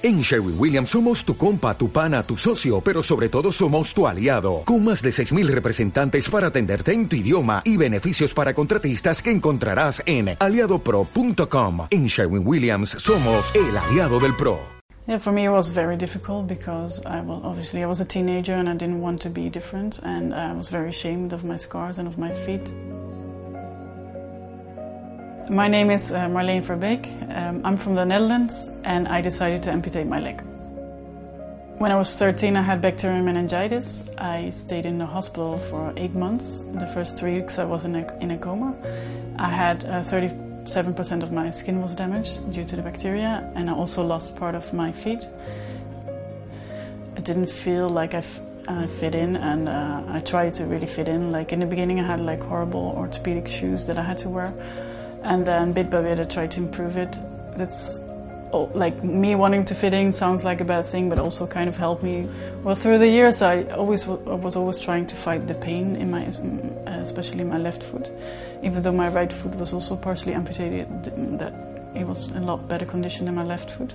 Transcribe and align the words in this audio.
En 0.00 0.20
Sherwin 0.20 0.54
Williams 0.56 0.90
somos 0.90 1.24
tu 1.24 1.36
compa, 1.36 1.76
tu 1.76 1.90
pana, 1.90 2.22
tu 2.22 2.36
socio, 2.36 2.80
pero 2.80 3.02
sobre 3.02 3.28
todo 3.28 3.50
somos 3.50 3.92
tu 3.92 4.06
aliado, 4.06 4.62
con 4.64 4.84
más 4.84 5.02
de 5.02 5.10
6.000 5.10 5.48
representantes 5.48 6.30
para 6.30 6.46
atenderte 6.46 6.92
en 6.92 7.08
tu 7.08 7.16
idioma 7.16 7.62
y 7.64 7.76
beneficios 7.76 8.32
para 8.32 8.54
contratistas 8.54 9.20
que 9.20 9.32
encontrarás 9.32 10.00
en 10.06 10.36
aliadopro.com. 10.38 11.88
En 11.90 12.06
Sherwin 12.06 12.46
Williams 12.46 12.90
somos 12.90 13.52
el 13.56 13.76
aliado 13.76 14.20
del 14.20 14.36
PRO. 14.36 14.60
Yeah, 15.08 15.18
for 15.18 15.32
me 15.32 15.46
it 15.46 15.50
was 15.50 15.68
very 15.68 15.96
difficult 15.96 16.46
because 16.46 17.00
I 17.04 17.20
well, 17.22 17.40
obviously 17.42 17.82
I 17.82 17.86
was 17.86 18.00
a 18.00 18.04
teenager 18.04 18.54
and 18.54 18.68
I 18.68 18.74
didn't 18.74 19.00
want 19.00 19.22
to 19.22 19.30
be 19.30 19.48
different 19.48 19.98
and 20.04 20.32
I 20.32 20.52
was 20.52 20.68
very 20.68 20.90
ashamed 20.90 21.32
of 21.32 21.44
my 21.44 21.56
scars 21.56 21.98
and 21.98 22.06
of 22.06 22.18
my 22.18 22.30
feet. 22.30 22.72
My 25.50 25.66
name 25.66 25.90
is 25.90 26.12
uh, 26.12 26.26
Marleen 26.26 26.62
Verbeek. 26.62 27.06
Um, 27.34 27.62
I'm 27.64 27.78
from 27.78 27.94
the 27.94 28.04
Netherlands 28.04 28.68
and 28.84 29.08
I 29.08 29.22
decided 29.22 29.62
to 29.62 29.70
amputate 29.70 30.06
my 30.06 30.20
leg. 30.20 30.42
When 31.78 31.90
I 31.90 31.94
was 31.94 32.14
13, 32.16 32.54
I 32.54 32.60
had 32.60 32.82
bacterial 32.82 33.22
meningitis. 33.22 34.04
I 34.18 34.50
stayed 34.50 34.84
in 34.84 34.98
the 34.98 35.06
hospital 35.06 35.56
for 35.56 35.94
eight 35.96 36.12
months. 36.12 36.62
The 36.74 36.86
first 36.86 37.16
three 37.16 37.36
weeks, 37.36 37.58
I 37.58 37.64
was 37.64 37.86
in 37.86 37.94
a, 37.94 38.18
in 38.18 38.32
a 38.32 38.36
coma. 38.36 38.74
I 39.38 39.48
had 39.48 39.86
uh, 39.86 40.02
37% 40.02 41.22
of 41.22 41.32
my 41.32 41.48
skin 41.48 41.80
was 41.80 41.94
damaged 41.94 42.52
due 42.52 42.66
to 42.66 42.76
the 42.76 42.82
bacteria, 42.82 43.50
and 43.54 43.70
I 43.70 43.72
also 43.72 44.04
lost 44.04 44.36
part 44.36 44.54
of 44.54 44.74
my 44.74 44.92
feet. 44.92 45.24
I 47.16 47.20
didn't 47.20 47.48
feel 47.48 47.88
like 47.88 48.12
I 48.12 48.20
fit 48.20 49.14
in, 49.14 49.36
and 49.36 49.66
uh, 49.66 50.02
I 50.08 50.20
tried 50.20 50.52
to 50.54 50.64
really 50.64 50.86
fit 50.86 51.08
in. 51.08 51.32
Like 51.32 51.54
in 51.54 51.60
the 51.60 51.66
beginning, 51.66 52.00
I 52.00 52.06
had 52.06 52.20
like 52.20 52.42
horrible 52.42 52.92
orthopedic 52.98 53.48
shoes 53.48 53.86
that 53.86 53.96
I 53.96 54.02
had 54.02 54.18
to 54.18 54.28
wear 54.28 54.52
and 55.28 55.46
then 55.46 55.72
bit 55.72 55.90
by 55.90 56.00
bit 56.02 56.18
I 56.18 56.24
tried 56.24 56.50
to 56.52 56.60
improve 56.60 56.96
it. 56.96 57.16
That's 57.56 58.00
like 58.52 59.04
me 59.04 59.34
wanting 59.34 59.66
to 59.66 59.74
fit 59.74 59.92
in 59.92 60.10
sounds 60.10 60.42
like 60.42 60.62
a 60.62 60.64
bad 60.64 60.86
thing, 60.86 61.10
but 61.10 61.18
also 61.18 61.46
kind 61.46 61.68
of 61.68 61.76
helped 61.76 62.02
me. 62.02 62.26
Well, 62.64 62.74
through 62.74 62.98
the 62.98 63.08
years, 63.08 63.42
I 63.42 63.64
always 63.64 64.08
I 64.08 64.38
was 64.46 64.56
always 64.56 64.80
trying 64.80 65.06
to 65.06 65.16
fight 65.16 65.46
the 65.46 65.54
pain 65.54 65.96
in 65.96 66.10
my, 66.10 66.22
mm, 66.22 66.86
especially 66.86 67.44
my 67.44 67.58
left 67.58 67.82
foot, 67.82 68.10
even 68.62 68.82
though 68.82 68.92
my 68.92 69.08
right 69.08 69.30
foot 69.30 69.54
was 69.56 69.74
also 69.74 69.96
partially 69.96 70.32
amputated. 70.32 70.88
That 71.38 71.52
it 71.94 72.06
was 72.06 72.30
in 72.30 72.38
a 72.38 72.46
lot 72.46 72.66
better 72.66 72.86
condition 72.86 73.26
than 73.26 73.34
my 73.34 73.44
left 73.44 73.70
foot, 73.70 73.92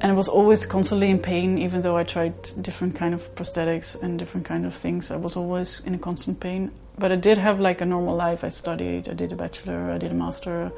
and 0.00 0.12
it 0.12 0.14
was 0.14 0.28
always 0.28 0.66
constantly 0.66 1.10
in 1.10 1.18
pain. 1.18 1.58
Even 1.58 1.82
though 1.82 1.96
I 1.96 2.04
tried 2.04 2.34
different 2.62 2.94
kind 2.94 3.12
of 3.12 3.34
prosthetics 3.34 4.00
and 4.00 4.20
different 4.20 4.46
kind 4.46 4.66
of 4.66 4.74
things, 4.74 5.10
I 5.10 5.16
was 5.16 5.36
always 5.36 5.80
in 5.80 5.94
a 5.94 5.98
constant 5.98 6.38
pain 6.38 6.70
but 6.98 7.12
I 7.12 7.16
did 7.16 7.38
have 7.38 7.60
like 7.60 7.80
a 7.80 7.86
normal 7.86 8.16
life. 8.16 8.44
I 8.44 8.50
studied, 8.50 9.08
I 9.08 9.14
did 9.14 9.32
a 9.32 9.36
bachelor, 9.36 9.90
I 9.90 9.98
did 9.98 10.12
a 10.12 10.14
master, 10.14 10.72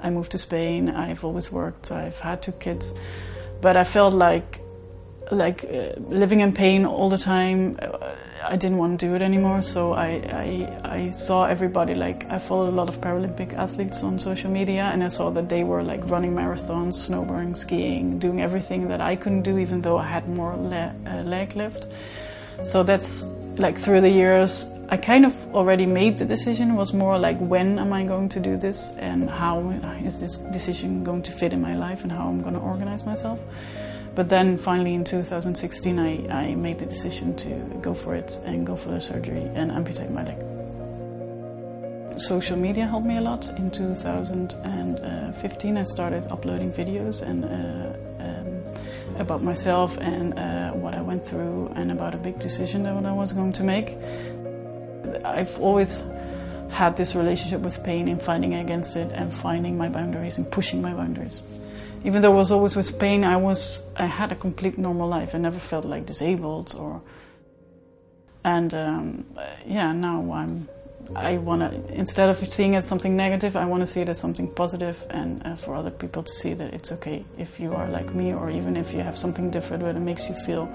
I 0.00 0.10
moved 0.10 0.32
to 0.32 0.38
Spain. 0.38 0.90
I've 0.90 1.24
always 1.24 1.50
worked. 1.50 1.90
I've 1.90 2.20
had 2.20 2.42
two 2.42 2.52
kids, 2.52 2.94
but 3.60 3.76
I 3.76 3.84
felt 3.84 4.14
like 4.14 4.60
like 5.32 5.64
uh, 5.64 5.98
living 6.08 6.38
in 6.38 6.52
pain 6.52 6.84
all 6.84 7.10
the 7.10 7.18
time. 7.18 7.76
Uh, 7.82 8.14
I 8.44 8.56
didn't 8.56 8.78
want 8.78 9.00
to 9.00 9.06
do 9.06 9.14
it 9.14 9.22
anymore. 9.22 9.62
So 9.62 9.92
I, 9.92 10.08
I 10.32 10.78
I 10.84 11.10
saw 11.10 11.46
everybody 11.46 11.94
like 11.94 12.26
I 12.30 12.38
followed 12.38 12.68
a 12.68 12.76
lot 12.76 12.88
of 12.88 13.00
Paralympic 13.00 13.54
athletes 13.54 14.02
on 14.02 14.18
social 14.18 14.50
media, 14.50 14.84
and 14.92 15.02
I 15.02 15.08
saw 15.08 15.30
that 15.30 15.48
they 15.48 15.64
were 15.64 15.82
like 15.82 16.08
running 16.10 16.32
marathons, 16.32 16.94
snowboarding, 16.94 17.56
skiing, 17.56 18.18
doing 18.18 18.40
everything 18.40 18.88
that 18.88 19.00
I 19.00 19.16
couldn't 19.16 19.42
do, 19.42 19.58
even 19.58 19.80
though 19.80 19.96
I 19.96 20.06
had 20.06 20.28
more 20.28 20.54
le- 20.56 20.94
uh, 21.06 21.22
leg 21.22 21.56
left. 21.56 21.88
So 22.62 22.82
that's 22.82 23.26
like 23.56 23.78
through 23.78 24.02
the 24.02 24.10
years 24.10 24.66
I 24.88 24.96
kind 24.96 25.26
of 25.26 25.34
already 25.52 25.84
made 25.84 26.18
the 26.18 26.24
decision. 26.24 26.70
It 26.70 26.74
was 26.74 26.92
more 26.92 27.18
like 27.18 27.36
when 27.38 27.80
am 27.80 27.92
I 27.92 28.04
going 28.04 28.28
to 28.30 28.38
do 28.38 28.56
this 28.56 28.92
and 28.98 29.28
how 29.28 29.70
is 30.04 30.20
this 30.20 30.36
decision 30.36 31.02
going 31.02 31.22
to 31.22 31.32
fit 31.32 31.52
in 31.52 31.60
my 31.60 31.74
life 31.74 32.04
and 32.04 32.12
how 32.12 32.28
I'm 32.28 32.40
going 32.40 32.54
to 32.54 32.60
organize 32.60 33.04
myself. 33.04 33.40
But 34.14 34.28
then 34.28 34.56
finally 34.56 34.94
in 34.94 35.02
2016, 35.02 35.98
I, 35.98 36.28
I 36.28 36.54
made 36.54 36.78
the 36.78 36.86
decision 36.86 37.34
to 37.36 37.48
go 37.82 37.94
for 37.94 38.14
it 38.14 38.38
and 38.44 38.64
go 38.64 38.76
for 38.76 38.90
the 38.90 39.00
surgery 39.00 39.50
and 39.54 39.72
amputate 39.72 40.08
my 40.10 40.22
leg. 40.22 40.38
Social 42.16 42.56
media 42.56 42.86
helped 42.86 43.06
me 43.06 43.16
a 43.16 43.20
lot. 43.20 43.48
In 43.58 43.72
2015, 43.72 45.76
I 45.76 45.82
started 45.82 46.28
uploading 46.30 46.70
videos 46.72 47.22
and 47.22 47.44
uh, 47.44 47.92
um, 48.24 48.62
about 49.20 49.42
myself 49.42 49.98
and 49.98 50.38
uh, 50.38 50.70
what 50.72 50.94
I 50.94 51.02
went 51.02 51.26
through 51.26 51.72
and 51.74 51.90
about 51.90 52.14
a 52.14 52.18
big 52.18 52.38
decision 52.38 52.84
that 52.84 53.04
I 53.04 53.12
was 53.12 53.32
going 53.32 53.52
to 53.54 53.64
make. 53.64 53.98
I've 55.24 55.58
always 55.60 56.02
had 56.70 56.96
this 56.96 57.14
relationship 57.14 57.60
with 57.60 57.82
pain 57.84 58.08
and 58.08 58.20
fighting 58.20 58.54
against 58.54 58.96
it 58.96 59.10
and 59.12 59.34
finding 59.34 59.78
my 59.78 59.88
boundaries 59.88 60.38
and 60.38 60.50
pushing 60.50 60.82
my 60.82 60.92
boundaries. 60.92 61.42
Even 62.04 62.22
though 62.22 62.32
I 62.32 62.36
was 62.36 62.52
always 62.52 62.76
with 62.76 62.98
pain, 62.98 63.24
I 63.24 63.36
was 63.36 63.82
I 63.96 64.06
had 64.06 64.32
a 64.32 64.36
complete 64.36 64.78
normal 64.78 65.08
life. 65.08 65.34
I 65.34 65.38
never 65.38 65.58
felt 65.58 65.84
like 65.84 66.06
disabled 66.06 66.74
or. 66.78 67.02
And 68.44 68.72
um, 68.74 69.26
yeah, 69.66 69.92
now 69.92 70.32
I'm. 70.32 70.68
I 71.14 71.36
want 71.36 71.60
to 71.62 71.94
instead 71.94 72.28
of 72.28 72.36
seeing 72.50 72.74
it 72.74 72.78
as 72.78 72.88
something 72.88 73.16
negative, 73.16 73.56
I 73.56 73.64
want 73.64 73.80
to 73.80 73.86
see 73.86 74.00
it 74.00 74.08
as 74.08 74.18
something 74.18 74.48
positive, 74.52 75.04
and 75.10 75.44
uh, 75.46 75.54
for 75.54 75.74
other 75.74 75.90
people 75.90 76.22
to 76.24 76.32
see 76.32 76.52
that 76.54 76.74
it's 76.74 76.90
okay 76.92 77.24
if 77.38 77.60
you 77.60 77.72
are 77.74 77.88
like 77.88 78.12
me, 78.12 78.34
or 78.34 78.50
even 78.50 78.76
if 78.76 78.92
you 78.92 79.00
have 79.00 79.16
something 79.16 79.50
different 79.50 79.84
but 79.84 79.94
it 79.94 80.00
makes 80.00 80.28
you 80.28 80.34
feel 80.34 80.68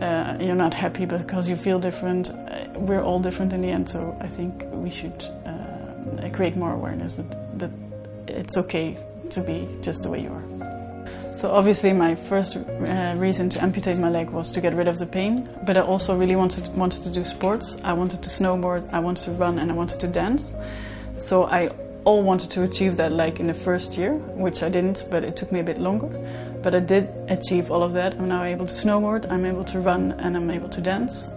uh, 0.00 0.36
you're 0.40 0.54
not 0.54 0.74
happy 0.74 1.06
because 1.06 1.48
you 1.48 1.56
feel 1.56 1.80
different. 1.80 2.30
We're 2.78 3.02
all 3.02 3.20
different 3.20 3.52
in 3.52 3.62
the 3.62 3.68
end, 3.68 3.88
so 3.88 4.16
I 4.20 4.28
think 4.28 4.64
we 4.70 4.90
should 4.90 5.24
uh, 5.44 6.28
create 6.32 6.56
more 6.56 6.72
awareness 6.72 7.16
that, 7.16 7.58
that 7.58 7.70
it's 8.28 8.56
okay 8.56 8.96
to 9.30 9.40
be 9.40 9.68
just 9.82 10.02
the 10.02 10.10
way 10.10 10.22
you 10.22 10.30
are. 10.30 11.34
So 11.34 11.50
obviously, 11.50 11.92
my 11.92 12.14
first 12.14 12.56
uh, 12.56 13.14
reason 13.16 13.48
to 13.50 13.62
amputate 13.62 13.98
my 13.98 14.10
leg 14.10 14.30
was 14.30 14.50
to 14.52 14.60
get 14.60 14.74
rid 14.74 14.88
of 14.88 14.98
the 14.98 15.06
pain, 15.06 15.48
but 15.66 15.76
I 15.76 15.80
also 15.80 16.16
really 16.16 16.36
wanted 16.36 16.66
wanted 16.76 17.02
to 17.04 17.10
do 17.10 17.24
sports. 17.24 17.76
I 17.84 17.92
wanted 17.92 18.22
to 18.22 18.30
snowboard, 18.30 18.88
I 18.92 18.98
wanted 18.98 19.24
to 19.24 19.32
run, 19.32 19.58
and 19.58 19.70
I 19.70 19.74
wanted 19.74 20.00
to 20.00 20.08
dance. 20.08 20.54
So 21.18 21.44
I 21.44 21.68
all 22.04 22.22
wanted 22.22 22.50
to 22.52 22.62
achieve 22.62 22.96
that 22.96 23.12
like 23.12 23.38
in 23.38 23.46
the 23.46 23.54
first 23.54 23.96
year, 23.98 24.14
which 24.14 24.62
I 24.62 24.68
didn't, 24.68 25.04
but 25.10 25.22
it 25.22 25.36
took 25.36 25.52
me 25.52 25.60
a 25.60 25.64
bit 25.64 25.78
longer. 25.78 26.08
But 26.62 26.74
I 26.74 26.80
did 26.80 27.08
achieve 27.28 27.70
all 27.70 27.82
of 27.82 27.92
that. 27.92 28.14
I'm 28.14 28.28
now 28.28 28.44
able 28.44 28.66
to 28.66 28.74
snowboard, 28.74 29.30
I'm 29.30 29.44
able 29.44 29.64
to 29.66 29.80
run, 29.80 30.12
and 30.12 30.36
I'm 30.36 30.50
able 30.50 30.70
to 30.70 30.80
dance. 30.80 31.28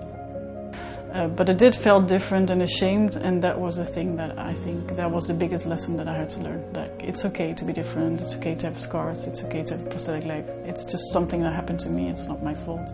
Uh, 1.14 1.28
but 1.28 1.50
it 1.50 1.58
did 1.58 1.76
feel 1.76 2.02
different 2.02 2.50
and 2.50 2.62
ashamed, 2.62 3.18
and 3.18 3.42
that 3.42 3.60
was 3.60 3.76
the 3.76 3.86
thing 3.86 4.16
that 4.16 4.40
I 4.40 4.54
think 4.54 4.96
that 4.96 5.12
was 5.12 5.28
the 5.28 5.34
biggest 5.34 5.66
lesson 5.66 5.98
that 5.98 6.08
I 6.08 6.16
had 6.16 6.30
to 6.32 6.40
learn. 6.40 6.72
That 6.72 6.90
it's 7.00 7.26
okay 7.26 7.54
to 7.54 7.66
be 7.66 7.74
different, 7.74 8.22
it's 8.22 8.36
okay 8.38 8.56
to 8.56 8.68
have 8.68 8.80
scars, 8.80 9.28
it's 9.28 9.44
okay 9.44 9.62
to 9.64 9.76
have 9.76 9.86
a 9.86 9.90
prosthetic 9.90 10.24
leg. 10.24 10.46
It's 10.64 10.86
just 10.86 11.12
something 11.12 11.42
that 11.42 11.54
happened 11.54 11.82
to 11.82 11.90
me, 11.90 12.08
it's 12.08 12.28
not 12.28 12.42
my 12.42 12.54
fault. 12.54 12.92